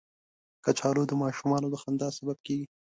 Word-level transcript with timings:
کچالو 0.65 1.03
د 1.07 1.11
ماشومانو 1.23 1.67
د 1.71 1.75
خندا 1.81 2.07
سبب 2.17 2.37
کېږي 2.45 2.67